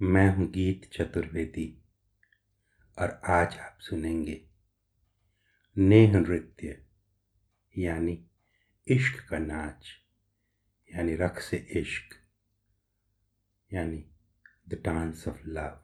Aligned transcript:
मैं 0.00 0.34
हूँ 0.36 0.46
गीत 0.50 0.88
चतुर्वेदी, 0.92 1.66
और 2.98 3.20
आज 3.24 3.56
आप 3.58 3.78
सुनेंगे 3.80 4.40
नेह 5.76 6.18
नृत्य, 6.18 6.86
यानी 7.78 8.18
इश्क 8.86 9.28
का 9.28 9.38
नाच, 9.38 9.86
यानी 10.90 11.14
रक्स 11.16 11.54
इश्क, 11.54 12.14
यानी 13.70 14.04
द 14.68 14.80
डांस 14.84 15.28
ऑफ़ 15.28 15.46
लव। 15.46 15.80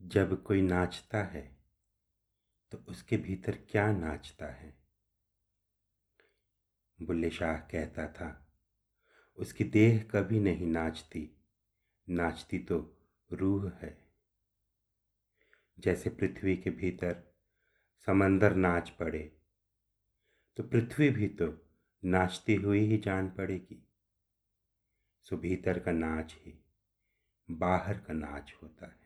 जब 0.00 0.42
कोई 0.42 0.62
नाचता 0.62 1.22
है 1.24 1.53
तो 2.74 2.84
उसके 2.90 3.16
भीतर 3.16 3.56
क्या 3.70 3.92
नाचता 3.92 4.46
है? 4.46 4.72
बुल्ले 6.98 7.30
शाह 7.30 7.56
कहता 7.70 8.06
था, 8.08 8.28
उसकी 9.38 9.64
देह 9.64 10.02
कभी 10.10 10.40
नहीं 10.40 10.66
नाचती। 10.66 11.22
नाचती 12.08 12.58
तो 12.58 12.78
रूह 13.32 13.70
है। 13.74 13.92
जैसे 15.78 16.10
पृथ्वी 16.10 16.56
के 16.56 16.70
भीतर 16.70 17.22
समंदर 18.06 18.56
नाच 18.56 18.90
पड़े 18.90 19.22
तो 20.56 20.62
पृथ्वी 20.62 21.10
भी 21.10 21.28
तो 21.28 21.52
नाचती 22.04 22.54
हुई 22.54 22.80
ही 22.80 22.98
जान 22.98 23.30
पड़ेगी। 23.30 23.82
सो 25.26 25.36
भीतर 25.36 25.78
का 25.78 25.92
नाच 25.92 26.34
ही 26.38 26.58
बाहर 27.48 27.98
का 27.98 28.14
नाच 28.14 28.54
होता 28.62 28.86
है। 28.86 29.03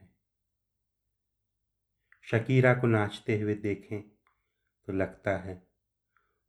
शकीरा 2.29 2.73
को 2.75 2.87
नाचते 2.87 3.39
हुए 3.41 3.55
देखें 3.55 4.01
तो 4.03 4.93
लगता 4.93 5.37
है 5.39 5.63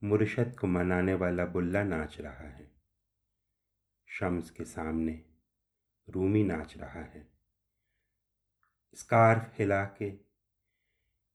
मुर्शद 0.02 0.55
को 0.59 0.67
मनाने 0.67 1.13
वाला 1.13 1.45
बुल्ला 1.45 1.83
नाच 1.83 2.19
रहा 2.21 2.47
है। 2.47 2.69
शम्स 4.08 4.49
के 4.49 4.66
सामने 4.66 5.21
रूमी 6.08 6.44
नाच 6.44 6.77
रहा 6.77 7.03
है। 7.03 7.27
स्कार्फ 8.97 9.59
हिला 9.59 9.83
के 9.97 10.11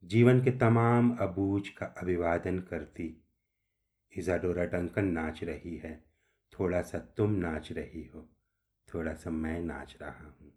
जीवन 0.05 0.45
के 0.45 0.51
तमाम 0.51 1.17
अबूझ 1.17 1.69
का 1.69 1.87
अभिवादन 1.99 2.59
करती 2.61 3.09
इजाडोरा 4.13 4.65
डंकन 4.65 5.05
नाच 5.05 5.43
रही 5.45 5.77
है। 5.77 5.97
थोड़ा 6.53 6.83
सा 6.83 6.99
तुम 7.17 7.31
नाच 7.31 7.73
रही 7.73 8.05
हो, 8.05 8.29
थोड़ा 8.89 9.15
सा 9.15 9.31
मैं 9.31 9.59
नाच 9.61 9.97
रहा 10.03 10.29
हूँ। 10.31 10.53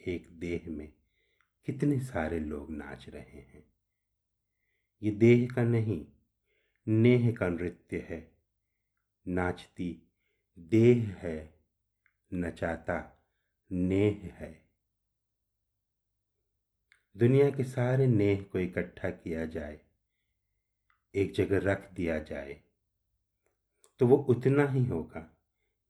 एक 0.00 0.28
देह 0.40 0.64
में 0.68 0.92
कितने 1.66 1.98
सारे 2.00 2.38
लोग 2.40 2.70
नाच 2.70 3.08
रहे 3.08 3.40
हैं। 3.40 3.64
ये 5.02 5.10
देह 5.10 5.46
का 5.54 5.62
नहीं, 5.62 6.06
नेह 6.86 7.32
का 7.32 7.48
नृत्य 7.48 8.06
है। 8.10 8.20
नाचती 9.26 9.90
देह 10.58 11.14
है, 11.16 11.54
नचाता 12.32 13.00
नेह 13.70 14.20
है। 14.34 14.52
दुनिया 17.16 17.50
के 17.50 17.64
सारे 17.64 18.06
नेह 18.06 18.42
को 18.42 18.58
इकट्ठा 18.58 19.10
किया 19.10 19.46
जाए, 19.46 19.80
एक 21.14 21.32
जगह 21.32 21.60
रख 21.62 21.92
दिया 21.92 22.18
जाए 22.18 22.60
तो 24.00 24.06
वो 24.06 24.16
उतना 24.30 24.66
ही 24.68 24.84
होगा 24.84 25.28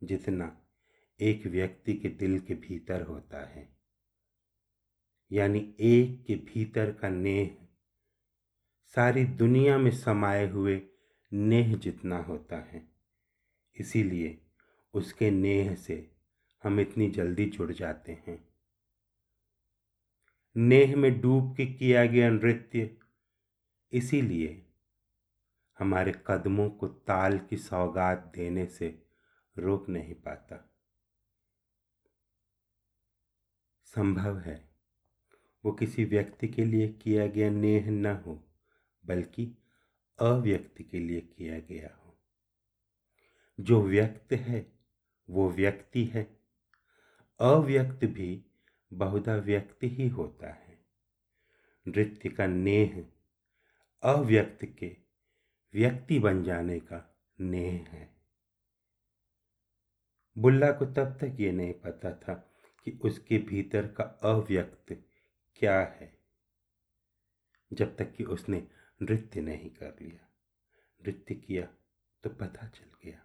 जितना 0.03 0.56
एक 1.20 1.47
व्यक्ति 1.47 1.94
के 1.94 2.08
दिल 2.08 2.38
के 2.41 2.55
भीतर 2.56 3.03
होता 3.03 3.44
है। 3.47 3.78
यानी 5.31 5.59
एक 5.81 6.25
के 6.27 6.34
भीतर 6.44 6.93
का 6.93 7.09
नेह 7.09 7.56
सारी 8.94 9.25
दुनिया 9.25 9.78
में 9.78 9.91
समाये 9.91 10.49
हुए 10.49 10.81
नेह 11.33 11.77
जितना 11.77 12.19
होता 12.19 12.56
है, 12.56 12.83
इसीलिए 13.77 14.38
उसके 14.94 15.31
नेह 15.31 15.75
से 15.75 16.11
हम 16.65 16.81
इतनी 16.81 17.11
जल्दी 17.11 17.47
जुड़ 17.47 17.72
जाते 17.72 18.12
हैं। 18.27 18.38
नेह 20.56 20.97
में 20.97 21.21
डूब 21.21 21.55
के 21.56 21.67
किया 21.67 22.05
गया 22.06 22.31
नृत्य, 22.31 22.97
इसीलिए 23.93 24.65
हमारे 25.78 26.12
कदमों 26.27 26.69
को 26.71 26.88
ताल 26.88 27.38
की 27.38 27.56
सौगात 27.56 28.33
देने 28.34 28.67
से 28.67 28.88
रोक 29.56 29.88
नहीं 29.88 30.15
पाता। 30.15 30.65
संभव 33.94 34.38
है 34.38 34.68
वो 35.64 35.72
किसी 35.72 36.04
व्यक्ति 36.04 36.48
के 36.48 36.64
लिए 36.64 36.88
किया 36.88 37.26
गया 37.26 37.50
नेह 37.50 37.91
न 37.91 38.06
हो, 38.06 38.48
बल्कि 39.06 39.58
अव्यक्ति 40.19 40.84
के 40.84 40.98
लिए 40.98 41.20
किया 41.20 41.58
गया 41.58 41.98
हो। 42.04 42.19
जो 43.60 43.82
व्यक्त 43.82 44.32
है, 44.32 44.72
वो 45.30 45.50
व्यक्ति 45.50 46.04
है। 46.04 46.41
अव्यक्त 47.41 48.04
भी 48.04 48.44
बहुधा 48.92 49.36
व्यक्ति 49.36 49.88
ही 49.88 50.08
होता 50.08 50.52
है। 50.52 50.78
नृत्य 51.88 52.28
का 52.28 52.46
नेह, 52.46 53.06
अव्यक्त 54.02 54.64
के 54.64 54.96
व्यक्ति 55.75 56.19
बन 56.19 56.42
जाने 56.42 56.80
का 56.80 57.19
नेह 57.40 57.86
है। 57.88 58.16
बुल्ला 60.38 60.72
को 60.72 60.86
तब 60.86 61.19
तक 61.20 61.36
ये 61.40 61.52
नहीं 61.52 61.72
पता 61.72 62.12
था 62.12 62.34
कि 62.84 62.90
उसके 63.02 63.38
भीतर 63.38 63.86
का 63.86 64.04
अव्यक्त 64.04 65.07
क्या 65.58 65.78
है? 65.80 66.12
जब 67.72 67.96
तक 67.96 68.14
कि 68.14 68.24
उसने 68.24 68.66
नृत्य 69.02 69.41
नहीं 69.41 69.70
कर 69.70 69.96
लिया, 70.02 70.28
नृत्य 71.00 71.34
किया 71.34 71.69
तो 72.24 72.30
पता 72.30 72.66
चल 72.66 72.91
गया। 73.04 73.22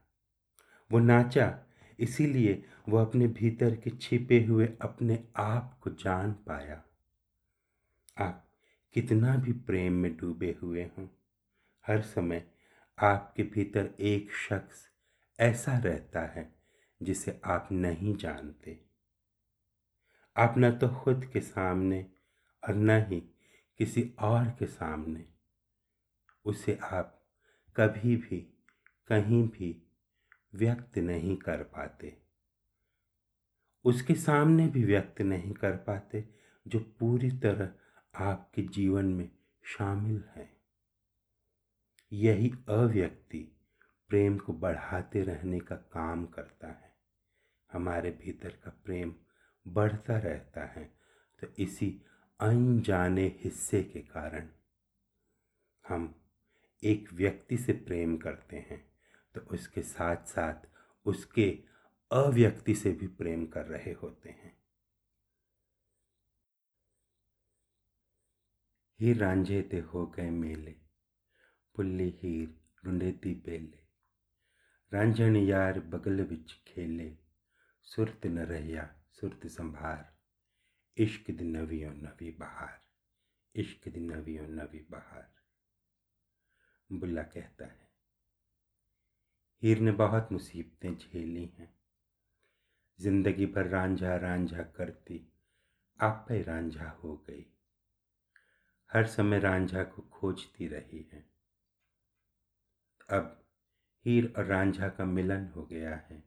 वो 0.92 1.00
नाचा, 1.00 1.66
इसीलिए 2.00 2.64
वो 2.90 2.98
अपने 2.98 3.28
भीतर 3.28 3.76
के 3.76 3.90
छिपे 3.90 4.44
हुए 4.44 4.68
अपने 4.82 5.24
आप 5.36 5.78
को 5.82 5.90
जान 5.90 6.34
पाया। 6.34 6.84
आप 8.18 8.48
कितना 8.94 9.36
भी 9.36 9.52
प्रेम 9.52 9.94
में 9.94 10.16
डूबे 10.18 10.58
हुए 10.62 10.84
हों, 10.84 11.08
हर 11.88 12.02
समय 12.02 12.48
आपके 13.00 13.44
भीतर 13.44 13.90
एक 14.00 14.32
शख्स 14.32 14.90
ऐसा 15.40 15.78
रहता 15.78 16.22
है 16.22 16.56
जिसे 17.02 17.40
आप 17.46 17.70
नहीं 17.72 18.16
जानते। 18.16 18.80
आप 20.38 20.56
न 20.58 20.72
तो 20.78 20.90
खुद 20.90 21.26
के 21.26 21.42
सामने 21.42 22.06
और 22.64 22.76
न 22.76 23.06
ही 23.06 23.20
किसी 23.78 24.14
और 24.20 24.46
के 24.60 24.66
सामने। 24.66 25.26
उसे 26.46 26.80
आप 26.84 27.20
कभी 27.76 28.16
भी, 28.16 28.40
कहीं 29.08 29.48
भी 29.48 29.90
व्यक्त 30.56 30.98
नहीं 30.98 31.38
कर 31.38 31.64
पाते। 31.64 32.18
उसके 33.86 34.16
सामने 34.16 34.68
भी 34.68 34.84
व्यक्त 34.84 35.22
नहीं 35.22 35.54
कर 35.54 35.78
पाते, 35.78 36.30
जो 36.68 36.80
पूरी 36.80 37.32
तरह 37.32 37.74
आपके 38.16 38.62
जीवन 38.62 39.06
में 39.06 39.30
शामिल 39.64 40.24
है। 40.36 40.58
यही 42.14 42.52
अव्यक्ति 42.70 43.58
प्रेम 44.10 44.38
को 44.38 44.54
बढ़ाते 44.54 45.24
रहने 45.24 45.60
का 45.60 45.76
काम 45.76 46.26
करता 46.26 46.68
है। 46.68 46.94
हमारे 47.72 48.12
भीतर 48.12 48.50
का 48.50 48.82
प्रेम 48.86 49.16
बढ़ता 49.68 50.18
रहता 50.18 50.66
है 50.66 50.84
तो 51.40 51.48
इसी 51.60 52.02
अनजाने 52.44 53.40
हिस्से 53.40 53.84
के 53.84 54.00
कारण 54.00 54.50
हम 55.88 56.22
एक 56.84 57.14
व्यक्ति 57.14 57.58
से 57.58 57.74
प्रेम 57.74 58.18
करते 58.18 58.56
हैं 58.56 58.92
तो 59.36 59.42
उसके 59.42 59.82
साथ 59.82 60.26
साथ 60.26 60.68
उसके 61.06 61.64
अव्यक्ति 62.12 62.76
से 62.76 62.92
भी 62.92 63.08
प्रेम 63.08 63.46
कर 63.46 63.66
रहे 63.66 63.92
होते 63.94 64.30
हैं। 64.30 64.58
हीर 69.00 69.18
रांझे 69.18 69.62
ते 69.62 69.80
हो 69.80 70.06
गए 70.08 70.30
मेले, 70.30 70.76
पुल्ली 71.76 72.10
हीर, 72.10 72.62
रुंडेती 72.86 73.34
बेले। 73.36 73.84
रांझण 74.94 75.36
यार 75.36 75.80
बगल 75.80 76.22
विच 76.22 76.54
खेले, 76.68 77.18
सुरत 77.84 78.26
न 78.26 78.40
रहिया 78.40 78.96
सुरत 79.12 79.48
संभार। 79.48 80.13
इश्क 80.98 81.32
दी 81.32 81.44
नवी 81.44 81.84
और 81.84 81.96
नवी 81.96 82.32
बहार, 82.32 82.82
इश्क 83.56 83.88
दी 83.90 84.00
नवी 84.00 84.38
और 84.38 84.48
नवी 84.50 84.86
बहार। 84.92 85.32
बुल्ला 86.90 87.24
कहता 87.24 87.66
है, 87.66 87.90
हीर 89.64 89.80
ने 89.80 89.92
बहुत 89.92 90.32
मुसीबतें 90.32 90.96
झेली 90.96 91.46
हैं। 91.60 91.74
ज़िंदगी 93.00 93.46
भर 93.46 93.68
रांझा 93.68 94.16
रांझा 94.18 94.64
करती, 94.78 95.20
आप 96.00 96.26
पे 96.28 96.42
रांझा 96.42 96.90
हो 97.04 97.16
गई। 97.30 97.46
हर 98.92 99.06
समय 99.08 99.40
रांझा 99.40 99.84
को 99.84 100.02
खोजती 100.12 100.68
रही 100.68 101.08
है। 101.14 101.26
अब 103.10 103.40
हीर 104.06 104.34
और 104.38 104.46
रांझा 104.46 104.90
का 104.90 105.06
मिलन 105.06 105.48
हो 105.48 105.66
गया 105.66 105.96
है। 106.02 106.24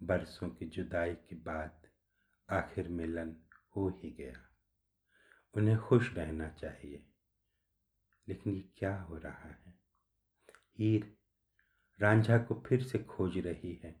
बरसों 0.00 0.48
की 0.48 0.66
जुदाई 0.66 1.14
के 1.14 1.36
बाद 1.36 1.88
आखिर 2.48 2.88
मिलन 2.88 3.36
हो 3.76 3.88
ही 3.88 4.10
गया। 4.10 4.48
उन्हें 5.54 5.78
खुश 5.78 6.14
रहना 6.14 6.48
चाहिए। 6.48 7.06
लेकिन 8.28 8.54
ये 8.54 8.64
क्या 8.76 8.96
हो 8.96 9.18
रहा 9.18 9.48
है? 9.48 9.74
हीर 10.78 11.16
रांझा 12.00 12.38
को 12.38 12.62
फिर 12.66 12.82
से 12.82 12.98
खोज 12.98 13.38
रही 13.38 13.80
है। 13.84 14.00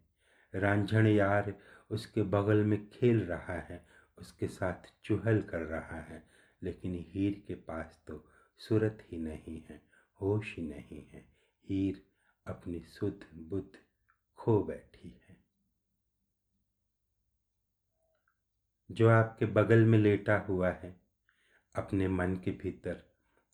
रांझण 0.54 1.06
यार 1.06 1.58
उसके 1.90 2.22
बगल 2.22 2.64
में 2.64 2.90
खेल 2.90 3.24
रहा 3.24 3.60
है, 3.60 3.86
उसके 4.18 4.48
साथ 4.48 4.92
चुहल 5.04 5.42
कर 5.42 5.60
रहा 5.60 6.00
है, 6.00 6.30
लेकिन 6.62 7.04
हीर 7.08 7.44
के 7.46 7.54
पास 7.54 8.04
तो 8.06 8.28
सूरत 8.58 9.06
ही 9.10 9.18
नहीं 9.18 9.62
है, 9.68 9.82
होश 10.20 10.56
ही 10.56 10.62
नहीं 10.62 11.06
है। 11.06 11.28
हीर 11.64 12.06
अपनी 12.46 12.80
सुध 12.80 13.26
बुद्ध 13.34 13.78
खो 14.36 14.64
बैठी 14.64 15.20
है। 15.28 15.29
जो 18.90 19.08
आपके 19.08 19.46
बगल 19.46 19.84
में 19.84 19.98
लेटा 19.98 20.38
हुआ 20.38 20.70
है, 20.70 21.00
अपने 21.74 22.08
मन 22.08 22.36
के 22.36 22.50
भीतर 22.50 23.02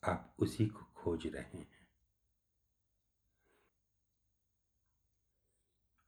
आप 0.03 0.35
उसी 0.39 0.67
को 0.67 0.83
खोज 0.95 1.27
रहे 1.27 1.57
हैं। 1.57 1.87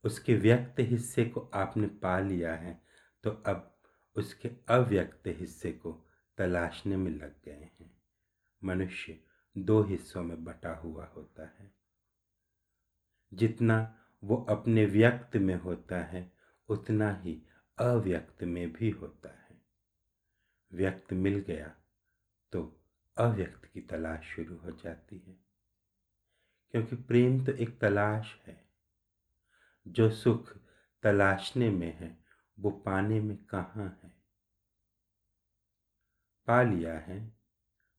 उसके 0.03 0.35
व्यक्त 0.35 0.79
हिस्से 0.79 1.25
को 1.25 1.39
आपने 1.53 1.87
पा 1.87 2.19
लिया 2.19 2.55
है 2.55 2.81
तो 3.23 3.31
अब 3.31 3.81
उसके 4.15 4.51
अव्यक्त 4.69 5.27
हिस्से 5.27 5.71
को 5.71 5.91
तलाशने 6.37 6.97
में 6.97 7.11
लग 7.11 7.43
गए 7.45 7.69
हैं। 7.79 7.91
मनुष्य 8.63 9.19
दो 9.57 9.81
हिस्सों 9.83 10.23
में 10.23 10.43
बटा 10.45 10.73
हुआ 10.75 11.05
होता 11.05 11.43
है। 11.43 11.71
जितना 13.33 13.95
वो 14.23 14.37
अपने 14.49 14.85
व्यक्त 14.85 15.37
में 15.37 15.55
होता 15.55 16.03
है, 16.03 16.31
उतना 16.69 17.13
ही 17.13 17.41
अव्यक्त 17.79 18.43
में 18.43 18.73
भी 18.73 18.89
होता 18.89 19.29
है। 19.29 19.61
व्यक्त 20.71 21.13
मिल 21.13 21.39
गया 21.39 21.75
तो 22.51 22.81
अव्यक्त 23.17 23.65
की 23.65 23.81
तलाश 23.81 24.25
शुरू 24.25 24.57
हो 24.57 24.71
जाती 24.71 25.17
है। 25.17 25.37
क्योंकि 26.71 26.95
प्रेम 26.95 27.45
तो 27.45 27.51
एक 27.51 27.79
तलाश 27.79 28.41
है। 28.45 28.69
जो 29.87 30.09
सुख 30.09 30.57
तलाशने 31.03 31.69
में 31.69 31.93
है, 31.93 32.23
वो 32.59 32.71
पाने 32.71 33.21
में 33.21 33.45
कहाँ 33.45 33.99
है? 34.03 34.13
पा 36.47 36.61
लिया 36.61 36.99
है 36.99 37.39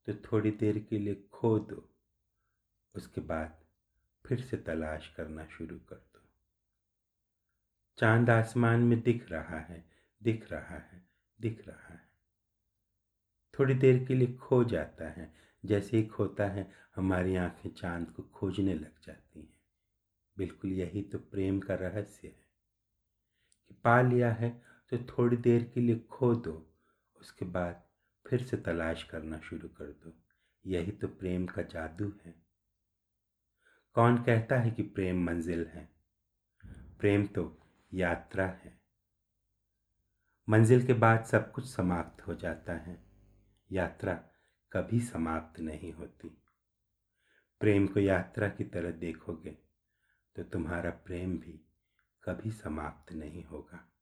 तो 0.07 0.15
थोड़ी 0.15 0.51
देर 0.51 0.79
के 0.79 0.99
लिए 0.99 1.15
खो 1.15 1.59
दो। 1.59 1.95
उसके 2.95 3.21
बाद 3.21 3.65
फिर 4.27 4.41
से 4.41 4.57
तलाश 4.57 5.15
करना 5.15 5.47
शुरू 5.47 5.79
कर 5.79 5.97
दो। 5.97 6.20
चाँद 8.01 8.31
आसमान 8.31 8.81
में 8.81 9.01
दिख 9.01 9.33
रहा 9.33 9.61
है, 9.61 9.91
दिख 10.23 10.53
रहा 10.53 10.79
है, 10.79 11.09
दिख 11.41 11.69
रहा 11.69 11.95
है। 11.95 12.09
थोड़ी 13.59 13.75
देर 13.75 14.05
के 14.05 14.15
लिए 14.15 14.33
खो 14.33 14.65
जाता 14.65 15.09
है, 15.09 15.35
जैसे 15.65 15.97
ही 15.97 16.07
खोता 16.07 16.45
है, 16.45 16.73
हमारी 16.97 17.37
आँखें 17.37 17.71
चाँद 17.71 18.11
को 18.11 18.23
खोजने 18.23 18.75
लग 18.75 19.01
जाती 19.07 19.41
हैं। 19.41 19.61
बिल्कुल 20.39 20.73
यही 20.73 21.03
तो 21.03 21.19
प्रेम 21.19 21.61
का 21.61 21.75
रहस्य 21.75 22.29
है। 22.29 22.47
कि 23.69 23.75
पा 23.75 24.03
लिया 24.03 24.33
है 24.33 24.63
तो 24.91 24.99
थोड़ी 24.99 25.37
देर 25.37 25.65
के 25.65 25.81
लिए 25.81 25.99
खो 25.99 26.35
दो, 26.35 26.75
उसके 27.21 27.45
बाद 27.45 27.83
फिर 28.27 28.43
से 28.43 28.57
तलाश 28.57 29.03
करना 29.03 29.39
शुरू 29.39 29.69
कर 29.69 29.85
दो। 29.85 30.13
यही 30.67 30.93
तो 30.93 31.09
प्रेम 31.09 31.47
का 31.47 31.63
जादू 31.63 32.13
है। 32.25 32.35
कौन 33.95 34.23
कहता 34.23 34.57
है 34.57 34.71
कि 34.71 34.83
प्रेम 34.83 35.25
मंजिल 35.25 35.67
है? 35.67 35.89
प्रेम 37.01 37.27
तो 37.27 37.57
यात्रा 37.95 38.47
है। 38.47 38.81
मंजिल 40.49 40.87
के 40.87 40.93
बाद 40.93 41.25
सब 41.25 41.53
कुछ 41.53 41.67
समाप्त 41.67 42.27
हो 42.27 42.35
जाता 42.35 42.73
है। 42.73 43.05
यात्रा 43.73 44.15
कभी 44.73 45.01
समाप्त 45.01 45.61
नहीं 45.61 45.93
होती। 45.93 46.43
प्रेम 47.61 47.87
को 47.87 48.01
यात्रा 48.01 48.49
की 48.49 48.65
तरह 48.65 48.91
देखोगे 48.91 49.59
तो 50.37 50.43
तुम्हारा 50.43 50.91
प्रेम 50.91 51.39
भी 51.39 51.67
कभी 52.25 52.51
समाप्त 52.51 53.13
नहीं 53.13 53.45
होगा। 53.45 53.93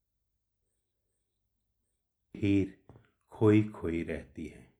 हीर 2.36 2.84
खोई 3.30 3.68
खोई 3.68 4.02
रहती 4.02 4.46
है। 4.46 4.74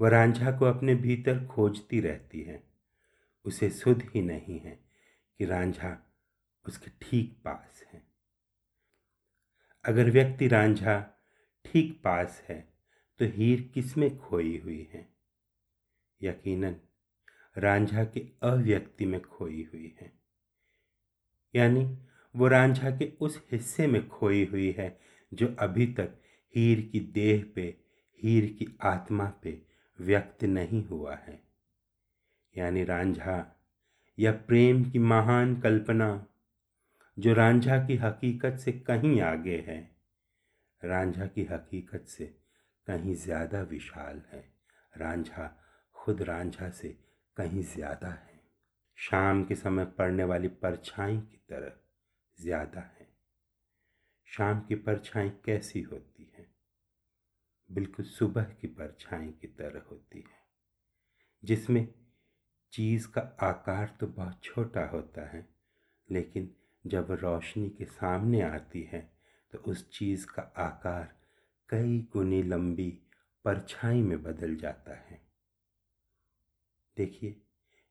वह 0.00 0.08
रांझा 0.08 0.58
को 0.58 0.64
अपने 0.64 0.94
भीतर 0.94 1.46
खोजती 1.46 2.00
रहती 2.00 2.42
है। 2.42 2.72
उसे 3.44 3.70
सुध 3.70 4.02
ही 4.14 4.22
नहीं 4.22 4.60
है 4.60 4.84
कि 5.38 5.44
रांझा 5.44 6.11
उसके 6.66 6.90
ठीक 7.02 7.42
पास 7.44 7.84
है। 7.92 8.02
अगर 9.84 10.10
व्यक्ति 10.10 10.48
रांझा 10.48 11.20
ठीक 11.64 12.00
पास 12.04 12.42
है 12.48 12.72
तो 13.18 13.24
हीर 13.24 13.70
किसमें 13.74 14.18
खोई 14.18 14.58
हुई 14.58 14.90
है? 14.92 15.08
यकीनन, 16.22 16.76
रांझा 17.58 18.04
के 18.04 18.20
अव्यक्ति 18.42 19.06
में 19.06 19.22
खोई 19.22 19.68
हुई 19.72 19.96
है। 20.00 20.12
यानी 21.54 21.98
वो 22.36 22.48
रांझा 22.48 22.90
के 22.90 23.12
उस 23.20 23.42
हिस्से 23.52 23.86
में 23.86 24.08
खोई 24.08 24.44
हुई 24.44 24.70
है, 24.78 25.00
जो 25.34 25.56
अभी 25.58 25.86
तक 25.86 26.18
हीर 26.56 26.88
की 26.92 27.00
देह 27.00 27.52
पे, 27.54 27.76
हीर 28.22 28.52
की 28.52 28.78
आत्मा 28.82 29.30
पे 29.42 29.62
व्यक्त 30.00 30.44
नहीं 30.44 30.84
हुआ 30.84 31.14
है। 31.14 31.42
यानी 32.56 32.84
रांझा 32.84 33.62
या 34.18 34.32
प्रेम 34.32 34.90
की 34.90 34.98
महान 34.98 35.60
कल्पना 35.60 36.26
जो 37.18 37.32
रांझा 37.34 37.76
की 37.86 37.96
हकीकत 37.96 38.58
से 38.58 38.72
कहीं 38.72 39.20
आगे 39.20 39.56
है। 39.68 39.80
रांझा 40.82 41.26
की 41.26 41.44
हकीकत 41.44 42.04
से 42.08 42.24
कहीं 42.86 43.14
ज़्यादा 43.14 43.62
विशाल 43.62 44.22
है। 44.32 44.44
रांझा 44.96 45.48
खुद 45.96 46.22
रांझा 46.22 46.70
से 46.70 46.88
कहीं 47.36 47.62
ज़्यादा 47.62 48.08
है। 48.08 48.40
शाम 48.98 49.44
के 49.44 49.54
समय 49.54 49.84
पड़ने 49.84 50.24
वाली 50.24 50.48
परछाई 50.48 51.16
की 51.16 51.36
तरह 51.48 51.72
ज़्यादा 52.38 52.80
है। 52.80 53.08
शाम 54.28 54.60
की 54.60 54.74
परछाई 54.74 55.28
कैसी 55.44 55.82
होती 55.82 56.32
है? 56.38 56.46
बिल्कुल 57.70 58.06
सुबह 58.06 58.42
की 58.42 58.66
परछाई 58.66 59.28
की 59.40 59.46
तरह 59.46 59.82
होती 59.90 60.18
है। 60.18 60.40
जिसमें 61.42 61.86
चीज़ 62.72 63.08
का 63.08 63.20
आकार 63.40 63.96
तो 64.00 64.06
बहुत 64.06 64.40
छोटा 64.44 64.84
होता 64.86 65.28
है, 65.28 65.46
लेकिन 66.08 66.54
जब 66.84 67.10
रोशनी 67.10 67.68
के 67.70 67.84
सामने 67.84 68.40
आती 68.42 68.82
है 68.82 69.00
तो 69.52 69.58
उस 69.58 69.88
चीज़ 69.92 70.26
का 70.26 70.42
आकार 70.42 71.14
कई 71.68 71.98
गुनी 72.12 72.42
लंबी 72.42 72.90
परछाई 73.44 74.02
में 74.02 74.22
बदल 74.22 74.56
जाता 74.56 74.94
है। 75.00 75.20
देखिए, 76.96 77.40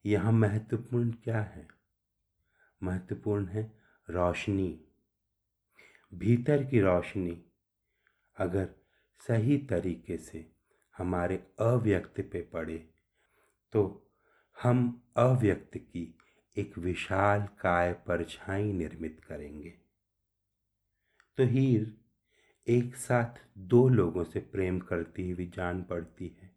यहाँ 0.04 0.32
महत्वपूर्ण 0.32 1.10
क्या 1.24 1.40
है? 1.40 1.66
महत्वपूर्ण 2.82 3.46
है 3.48 3.62
रोशनी। 4.08 4.80
भीतर 6.12 6.64
की 6.64 6.80
रोशनी 6.80 7.42
अगर 8.36 8.68
सही 9.20 9.58
तरीके 9.58 10.16
से 10.18 10.50
हमारे 10.98 11.36
अव्यक्त 11.60 12.20
पे 12.32 12.40
पड़े 12.42 12.78
तो 13.72 13.82
हम 14.56 15.02
अव्यक्त 15.16 15.76
की 15.76 16.18
एक 16.56 16.78
विशाल 16.78 17.48
काय 17.60 17.92
परछाई 17.92 18.72
निर्मित 18.72 19.20
करेंगे। 19.28 19.70
तो 21.36 21.44
हीर 21.44 21.96
एक 22.66 22.96
साथ 22.96 23.44
दो 23.58 23.88
लोगों 23.88 24.24
से 24.24 24.40
प्रेम 24.40 24.78
करती 24.80 25.30
हुई 25.30 25.46
जान 25.46 25.82
पड़ती 25.82 26.38
है। 26.42 26.50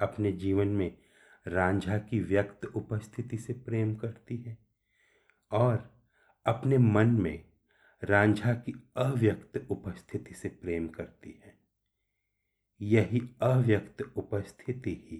अपने 0.00 0.32
जीवन 0.32 0.68
में 0.68 0.98
रांझा 1.46 1.98
की 1.98 2.20
व्यक्त 2.20 2.64
उपस्थिति 2.64 3.38
से 3.38 3.52
प्रेम 3.52 3.94
करती 3.94 4.36
है 4.36 4.58
और 5.50 6.04
अपने 6.46 6.78
मन 6.78 7.06
में 7.06 7.44
रांझा 8.04 8.54
की 8.54 8.92
अव्यक्त 8.96 9.66
उपस्थिति 9.70 10.34
से 10.34 10.48
प्रेम 10.48 10.88
करती 10.88 11.40
है। 11.44 11.58
यही 12.80 13.20
अव्यक्त 13.42 14.12
उपस्थिति 14.16 14.90
ही 14.90 15.16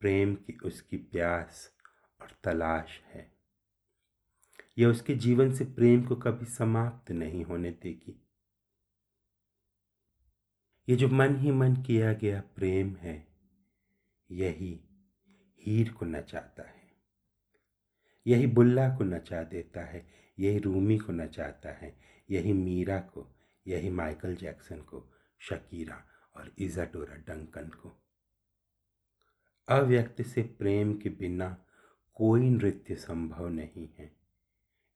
प्रेम 0.00 0.34
की 0.34 0.58
उसकी 0.64 0.96
प्यास 0.96 1.78
और 2.22 2.36
तलाश 2.44 3.00
है। 3.04 3.32
यह 4.78 4.88
उसके 4.88 5.14
जीवन 5.14 5.54
से 5.54 5.64
प्रेम 5.64 6.02
को 6.04 6.16
कभी 6.16 6.46
समाप्त 6.46 7.10
नहीं 7.12 7.44
होने 7.44 7.70
देगी। 7.70 8.28
ये 10.88 10.96
जो 10.96 11.08
मन 11.08 11.36
ही 11.36 11.50
मन 11.50 11.76
किया 11.76 12.12
गया 12.12 12.40
प्रेम 12.40 12.96
है, 12.96 13.26
यही 14.30 14.80
हीर 15.60 15.92
को 15.92 16.06
नचाता 16.06 16.62
है। 16.62 16.92
यही 18.26 18.46
बुल्ला 18.46 18.96
को 18.96 19.04
नचा 19.04 19.42
देता 19.42 19.80
है, 19.80 20.06
यही 20.38 20.58
रूमी 20.58 20.98
को 20.98 21.12
नचाता 21.12 21.68
है, 21.68 22.00
यही 22.30 22.52
मीरा 22.52 22.98
को, 22.98 23.36
यही 23.66 23.90
माइकल 23.90 24.36
जैक्सन 24.36 24.80
को, 24.80 25.14
शकीरा 25.38 26.04
और 26.36 26.54
इजाडोरा 26.58 27.14
डंकन 27.14 27.68
को। 27.68 28.02
अव्यक्त 29.68 30.22
से 30.22 30.42
प्रेम 30.42 30.98
के 30.98 31.08
बिना 31.08 31.66
कोई 32.14 32.48
नृत्य 32.50 32.94
संभव 32.94 33.48
नहीं 33.48 33.88
है। 33.98 34.16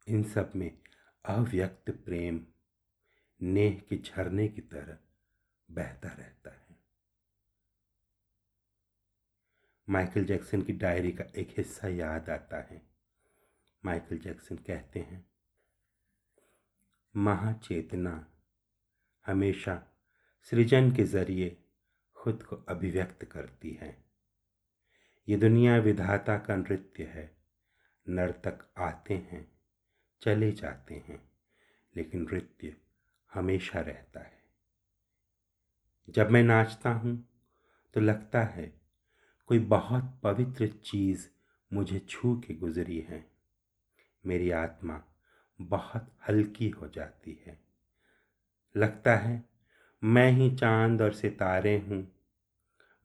इन 0.09 0.23
सब 0.23 0.53
में 0.57 0.79
अव्यक्त 1.25 1.91
प्रेम, 1.91 2.47
नेह 3.41 3.83
के 3.89 3.97
झरने 3.97 4.49
की 4.49 4.61
तरह 4.61 4.99
बहता 5.71 6.09
रहता 6.09 6.51
है। 6.51 6.79
माइकल 9.89 10.25
जैक्सन 10.25 10.63
की 10.63 10.73
डायरी 10.73 11.13
का 11.13 11.25
एक 11.37 11.55
हिस्सा 11.59 11.89
याद 11.89 12.31
आता 12.31 12.61
है। 12.61 12.83
माइकल 13.85 14.19
जैक्सन 14.19 14.57
कहते 14.57 15.01
हैं, 15.01 15.31
महाचेतना 17.17 18.33
हमेशा 19.27 19.83
सृजन 20.43 20.95
के 20.97 21.05
ज़रिए 21.05 21.57
खुद 22.15 22.43
को 22.43 22.57
अभिव्यक्त 22.57 23.25
करती 23.25 23.71
है। 23.71 24.06
ये 25.29 25.37
दुनिया 25.37 25.77
विधाता 25.77 26.39
का 26.39 26.57
नृत्य 26.57 27.05
है। 27.05 27.37
नर्तक 28.09 28.73
आते 28.79 29.15
हैं, 29.15 29.53
चले 30.23 30.53
जाते 30.53 30.95
हैं, 30.95 31.31
लेकिन 31.97 32.23
नृत्य 32.23 32.77
हमेशा 33.35 33.81
रहता 33.81 34.21
है। 34.21 34.45
जब 36.09 36.31
मैं 36.31 36.43
नाचता 36.43 36.91
हूँ 36.91 37.29
तो 37.95 38.01
लगता 38.01 38.43
है 38.43 38.81
कोई 39.47 39.59
बहुत 39.59 40.21
पवित्र 40.23 40.69
चीज़ 40.69 41.29
मुझे 41.73 41.99
छू 41.99 42.41
के 42.41 42.55
गुजरी 42.55 43.01
है। 43.01 43.31
मेरी 44.27 44.51
आत्मा 44.51 45.03
बहुत 45.61 46.19
हल्की 46.29 46.69
हो 46.69 46.89
जाती 46.89 47.45
है। 47.47 47.59
लगता 48.77 49.17
है 49.17 49.45
मैं 50.05 50.31
ही 50.33 50.57
चाँद 50.57 51.03
और 51.03 51.13
सितारे 51.13 51.79
हूँ, 51.79 52.17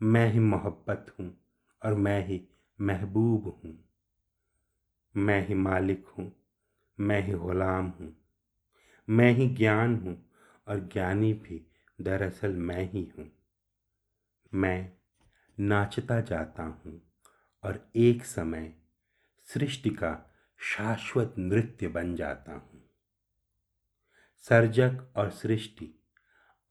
मैं 0.01 0.31
ही 0.31 0.39
मोहब्बत 0.39 1.15
हूँ। 1.19 1.40
और 1.83 1.93
मैं 1.93 2.27
ही 2.27 2.47
महबूब 2.81 3.61
हूँ। 3.63 3.85
मैं 5.17 5.47
ही 5.47 5.53
मालिक 5.53 6.05
हूँ। 6.07 6.31
मैं 6.99 7.21
ही 7.23 7.33
ग़ुलाम 7.33 7.85
हूँ। 7.85 8.17
मैं 9.09 9.31
ही 9.31 9.47
ज्ञान 9.47 9.95
हूँ 9.95 10.31
और 10.67 10.79
ज्ञानी 10.79 11.33
भी 11.33 11.67
दरअसल 12.01 12.51
मैं 12.51 12.91
ही 12.91 13.11
हूँ। 13.17 13.31
मैं 14.53 14.93
नाचता 15.59 16.21
जाता 16.21 16.63
हूँ 16.63 17.01
और 17.63 17.91
एक 17.95 18.25
समय 18.25 18.73
सृष्टि 19.45 19.89
का 19.89 20.35
शाश्वत 20.57 21.35
नृत्य 21.39 21.87
बन 21.87 22.15
जाता 22.15 22.51
हूँ। 22.51 22.89
सर्जक 24.37 25.13
और 25.15 25.29
सृष्टि 25.29 26.03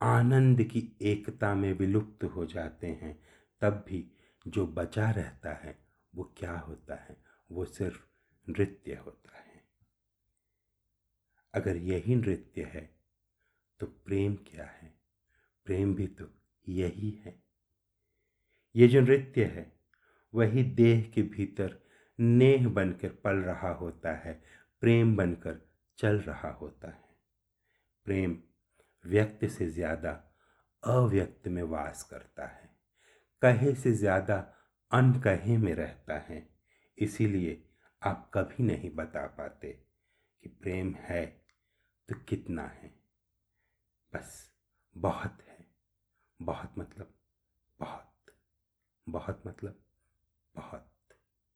आनंद 0.03 0.63
की 0.63 0.97
एकता 1.03 1.55
में 1.55 1.73
विलुप्त 1.73 2.25
हो 2.25 2.47
जाते 2.47 2.87
हैं, 2.87 3.23
तब 3.61 3.85
भी 3.89 4.13
जो 4.51 4.67
बचा 4.67 5.11
रहता 5.11 5.53
है, 5.53 5.79
वो 6.15 6.35
क्या 6.37 6.59
होता 6.59 6.95
है? 6.95 7.17
वो 7.51 7.65
सिर्फ़ 7.65 8.07
नृत्य 8.49 8.95
होता 8.95 9.39
है। 9.39 9.65
अगर 11.55 11.77
यही 11.77 12.15
नृत्य 12.15 12.63
है 12.65 12.99
तो 13.81 13.87
प्रेम 13.87 14.35
क्या 14.37 14.65
है? 14.65 14.95
प्रेम 15.65 15.95
भी 15.95 16.07
तो 16.07 16.29
यही 16.69 17.11
है। 17.11 17.43
ये 18.77 18.89
जो 18.89 19.01
नृत्य 19.01 19.45
है, 19.45 19.73
वही 20.35 20.63
देह 20.63 21.11
के 21.15 21.23
भीतर 21.23 21.79
नेह 22.19 22.69
बनकर 22.69 23.09
पल 23.09 23.37
रहा 23.37 23.71
होता 23.71 24.13
है, 24.13 24.43
प्रेम 24.81 25.17
बनकर 25.17 25.61
चल 25.99 26.21
रहा 26.21 26.51
होता 26.51 26.91
है। 26.91 27.09
प्रेम 28.05 28.43
व्यक्त 29.07 29.45
से 29.47 29.71
ज़्यादा 29.71 30.13
अव्यक्त 30.85 31.49
में 31.49 31.63
वास 31.63 32.03
करता 32.03 32.47
है। 32.47 32.70
कहे 33.43 33.75
से 33.75 33.93
ज़्यादा 33.93 34.37
अनकहे 34.91 35.57
में 35.59 35.75
रहता 35.75 36.19
है। 36.21 36.43
इसीलिए 36.99 37.63
आप 38.03 38.31
कभी 38.35 38.65
नहीं 38.65 38.91
बता 38.97 39.27
पाते 39.39 39.69
कि 40.45 40.49
प्रेम 40.63 40.95
है 41.01 41.25
तो 42.09 42.17
कितना 42.29 42.63
है। 42.75 42.93
बस, 44.13 44.31
बहुत 44.97 45.43
है। 45.49 45.59
बहुत 46.41 46.75
मतलब 46.79 47.15
बहुत। 47.81 48.13
बहुत 49.07 49.43
मतलब 49.47 49.83
बहुत। 50.55 50.90